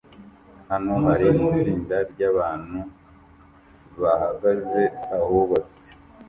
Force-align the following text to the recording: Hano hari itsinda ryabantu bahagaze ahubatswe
Hano 0.69 0.93
hari 1.05 1.25
itsinda 1.35 1.97
ryabantu 2.11 2.79
bahagaze 4.01 4.83
ahubatswe 5.17 5.85